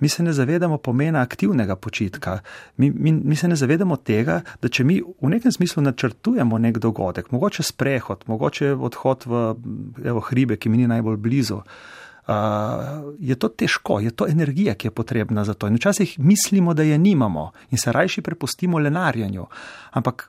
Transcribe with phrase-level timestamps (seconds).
[0.00, 2.38] Mi se ne zavedamo pomena aktivnega počitka.
[2.76, 6.78] Mi, mi, mi se ne zavedamo tega, da če mi v nekem smislu načrtujemo nek
[6.78, 9.44] dogodek, mogoče sprehod, mogoče odhod v
[10.04, 11.62] evo, hribe, ki mi ni najbolj blizu.
[12.28, 15.66] Uh, je to težko, je to energija, ki je potrebna za to.
[15.66, 19.46] In včasih mislimo, da je nimamo in se rajši prepustimo lenarjenju.
[19.96, 20.28] Ampak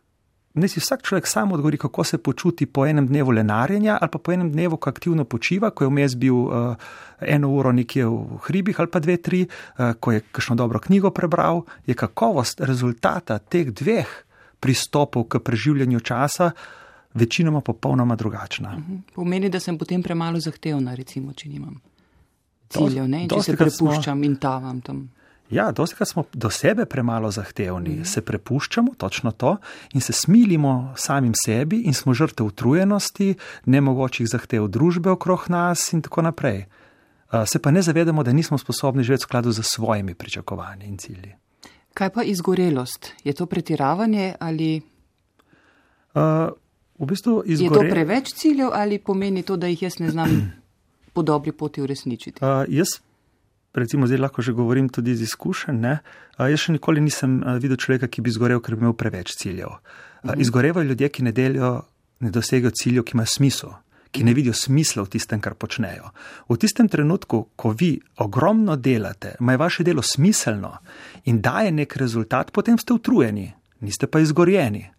[0.59, 4.19] ne si vsak človek sam odgovori, kako se počuti po enem dnevu lenarjenja ali pa
[4.19, 6.75] po enem dnevu, ko aktivno počiva, ko je vmes bil uh,
[7.19, 11.11] eno uro nekje v hribih ali pa dve, tri, uh, ko je kakšno dobro knjigo
[11.11, 14.07] prebral, je kakovost rezultata teh dveh
[14.59, 16.51] pristopov k preživljanju časa
[17.13, 18.77] večinoma popolnoma drugačna.
[18.77, 18.95] Mhm.
[19.15, 21.79] Pomeni, da sem potem premalo zahtevna, recimo, če nimam
[22.69, 23.25] ciljev, ne?
[23.29, 24.25] če se prepuščam smo...
[24.25, 25.07] in tavam tam.
[25.49, 28.05] Ja, dosti krat smo do sebe premalo zahtevni, mm.
[28.05, 29.57] se prepuščamo, točno to,
[29.93, 33.33] in se smilimo samim sebi in smo žrtev utrujenosti,
[33.65, 36.65] nemogočih zahtev družbe okrog nas in tako naprej.
[37.45, 41.35] Se pa ne zavedamo, da nismo sposobni živeti v skladu z svojimi pričakovanji in cilji.
[41.93, 43.11] Kaj pa izgorelost?
[43.23, 44.81] Je to pretiravanje ali?
[46.13, 46.21] Uh,
[46.99, 47.85] v bistvu izgore...
[47.85, 50.53] Je to preveč ciljev ali pomeni to, da jih jaz ne znam
[51.13, 52.45] po dobri poti uresničiti?
[52.45, 52.87] Uh, jaz
[53.73, 55.99] recimo zdaj lahko že govorim tudi iz izkušenj, ne?
[56.37, 59.77] jaz še nikoli nisem videl človeka, ki bi izgorel, ker bi imel preveč ciljev.
[60.23, 60.41] Mhm.
[60.41, 61.83] Izgorevajo ljudje, ki ne delijo,
[62.19, 63.73] ne dosegajo ciljev, ki imajo smisel,
[64.11, 66.09] ki ne vidijo smisla v tistem, kar počnejo.
[66.49, 70.77] V tistem trenutku, ko vi ogromno delate, ima vaše delo smiselno
[71.25, 73.51] in daje nek rezultat, potem ste utrujeni,
[73.85, 74.89] niste pa izgorjeni.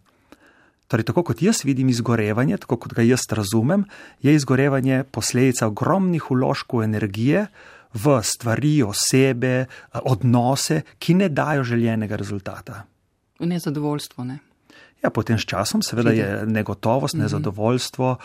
[0.91, 3.85] Torej, tako kot jaz vidim izgorevanje, tako kot ga jaz razumem,
[4.21, 7.45] je izgorevanje posledica ogromnih uložkov energije,
[7.93, 9.65] v stvari, osebe,
[10.03, 12.83] odnose, ki ne dajo željenega rezultata.
[13.39, 14.39] Nezadovoljstvo, ne?
[15.01, 17.23] Ja, potem s časom seveda je negotovost, mhm.
[17.23, 18.15] nezadovoljstvo,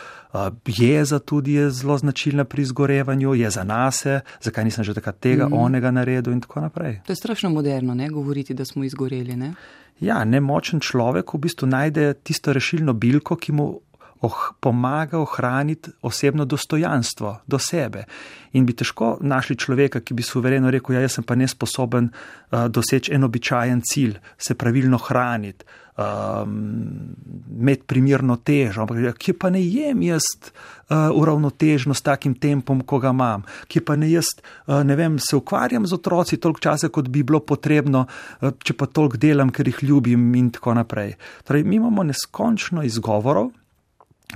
[0.67, 4.05] jeza tudi je zelo značilna pri izgorevanju, je za nas,
[4.41, 5.53] zakaj nisem že takrat tega, mm.
[5.53, 7.01] onega naredil in tako naprej.
[7.07, 9.55] To je strašno moderno, ne, govoriti, da smo izgoreli, ne?
[10.01, 13.81] Ja, nemočen človek v bistvu najde tisto rešilno bilko, ki mu
[14.21, 18.05] oh, pomaga ohraniti osebno dostojanstvo do sebe.
[18.53, 22.67] In bi težko našli človeka, ki bi suvereno rekel: ja, Jaz sem pa nesposoben uh,
[22.69, 25.65] doseči en običajen cilj, se pravilno hraniti,
[25.97, 27.15] um,
[27.61, 28.81] imeti primirno težo.
[28.83, 33.45] Ampak, ja, kje pa ne jem jaz uh, uravnotežno s takim tempom, ko ga imam,
[33.69, 34.33] kje pa ne jaz,
[34.67, 38.79] uh, ne vem, se ukvarjam z otroci toliko časa, kot bi bilo potrebno, uh, če
[38.79, 41.17] pa toliko delam, ker jih ljubim in tako naprej.
[41.45, 43.53] Torej, mi imamo neskončno izgovorov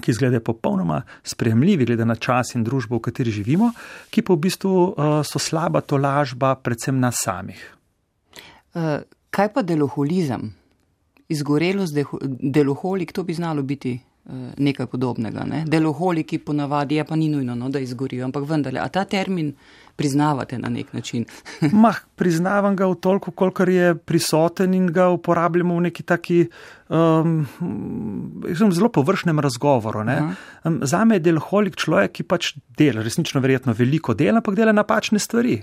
[0.00, 3.72] ki izgledajo popolnoma sprejemljivi, glede na čas in družbo, v kateri živimo,
[4.10, 7.60] ki pa v bistvu uh, so slaba tolažba, predvsem nas samih.
[8.74, 10.50] Uh, kaj pa deloholizem?
[11.30, 11.94] Izgorelost,
[12.42, 13.94] deloholik, to bi znalo biti
[14.56, 15.44] nekaj podobnega.
[15.48, 15.64] Ne?
[15.66, 19.52] Deloholiki ponavadi, ja pa ni nujno, no, da izgorijo, ampak vendarle, a ta termin
[19.96, 21.24] priznavate na nek način?
[21.84, 26.38] Mah, priznavam ga v toliko, kolikor je prisoten in ga uporabljamo v neki taki
[26.88, 27.42] um,
[28.54, 30.06] zelo površnem razgovoru.
[30.64, 34.72] Um, za me je deloholik človek, ki pač dela, resnično verjetno veliko dela, ampak dela
[34.72, 35.60] napačne stvari.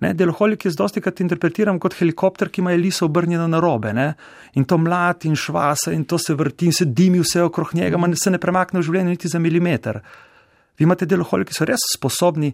[0.00, 3.92] Ne, deloholik je zdosti krat interpretiran kot helikopter, ki ima liso obrnjeno na robe.
[3.92, 4.12] Ne?
[4.54, 7.98] In to mlad in švasa in to se vrti in se dimi vse okrog njega,
[7.98, 10.00] manj se ne premakne v življenju niti za milimeter.
[10.78, 12.52] Vi imate deloholike, ki so res sposobni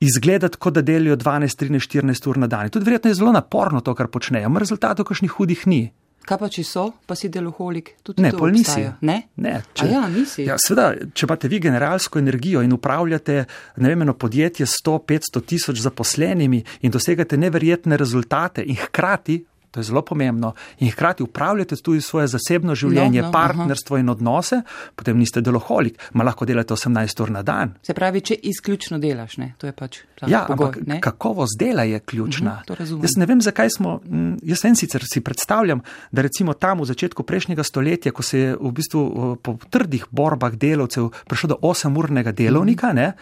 [0.00, 2.70] izgledati, kot da delijo 12, 13, 14 ur na dan.
[2.72, 5.82] Tudi verjetno je zelo naporno to, kar počnejo, ampak rezultatov kakšnih hudih ni.
[6.26, 7.92] Kaj pa če so, pa si deloholik?
[8.02, 8.82] Tudi ne, pol nisi.
[9.06, 10.42] Ne, ne če, ja, nisi.
[10.48, 13.44] Ja, sveda, če imate vi generalsko energijo in upravljate
[13.82, 19.38] nevemeno podjetje s 100, 500 tisoč zaposlenimi in dosegate neverjetne rezultate in hkrati
[19.76, 24.00] to je zelo pomembno, in hkrati upravljate tudi svoje zasebno življenje, no, no, partnerstvo aha.
[24.00, 24.60] in odnose,
[24.96, 27.74] potem niste deloholik, ma lahko delate 18 ur na dan.
[27.84, 29.50] Se pravi, če izključno delaš, ne?
[29.60, 30.00] to je pač.
[30.24, 32.62] Ja, pogoj, ampak kakovost dela je ključna.
[32.70, 34.00] Uh -huh, jaz ne vem, zakaj smo,
[34.42, 38.56] jaz en sicer si predstavljam, da recimo tam v začetku prejšnjega stoletja, ko se je
[38.56, 42.96] v bistvu po trdih borbah delavcev prišlo do 8-urnega delovnika, uh -huh.
[42.96, 43.12] ne?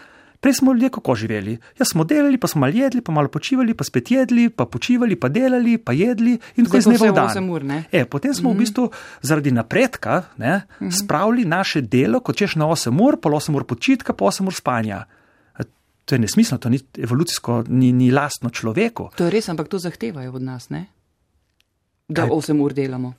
[0.45, 1.59] Prej smo ljudje kako živeli.
[1.79, 5.17] Ja, smo delali, pa smo malo jedli, pa malo počivali, pa spet jedli, pa počivali,
[5.17, 7.83] pa delali, pa jedli in tako je zdaj.
[7.93, 8.55] E, potem smo mm -hmm.
[8.55, 8.59] v mhm.
[8.59, 8.91] bistvu
[9.23, 11.05] zaradi napredka ne, mm -hmm.
[11.05, 14.55] spravili naše delo, kot češ na 8 ur, pa 8 ur počitka, pa 8 ur
[14.55, 15.05] spanja.
[16.05, 19.11] To je nesmiselno, to ni evolucijsko, ni, ni lastno človeku.
[19.17, 20.87] To je res, ampak to zahtevajo od nas, ne?
[22.09, 22.31] da Kaj?
[22.31, 23.09] 8 ur delamo.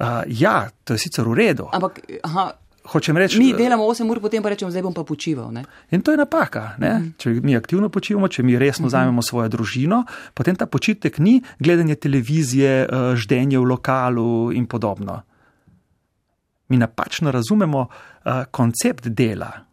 [0.00, 1.68] uh, ja, to je sicer v redu.
[1.72, 2.52] Ampak, aha,
[2.86, 3.38] hočem reči.
[3.38, 5.52] Mi delamo 8 ur, potem pa rečemo, zdaj bom pa počival.
[5.52, 5.64] Ne?
[5.90, 6.76] In to je napaka.
[6.78, 6.92] Uh mhm.
[6.92, 7.12] -huh.
[7.18, 9.22] Če mi aktivno počivamo, če mi resno uh -huh.
[9.22, 10.04] svojo družino,
[10.34, 15.22] potem ta počitek ni gledanje televizije, eh, ždenje v lokalu in podobno.
[16.68, 19.65] Mi napačno razumemo uh, koncept dela.